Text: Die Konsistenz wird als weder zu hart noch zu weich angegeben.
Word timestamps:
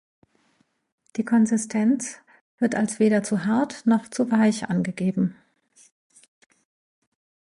Die 1.15 1.23
Konsistenz 1.23 2.17
wird 2.57 2.73
als 2.73 2.97
weder 2.97 3.21
zu 3.21 3.45
hart 3.45 3.85
noch 3.85 4.07
zu 4.07 4.31
weich 4.31 4.67
angegeben. 4.67 5.35